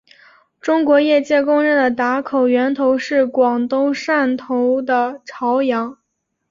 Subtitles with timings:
[0.59, 5.95] 中国业界公认的打口源头是广东汕头的潮阳。